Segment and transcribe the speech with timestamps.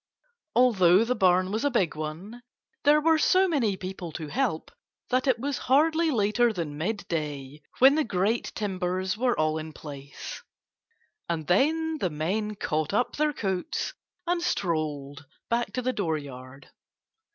[0.55, 2.41] Although the barn was a big one
[2.85, 4.71] there were so many people to help
[5.11, 10.41] that it was hardly later than midday when the great timbers were all in place.
[11.29, 13.93] And then the men caught up their coats
[14.25, 16.69] and strolled back to the dooryard.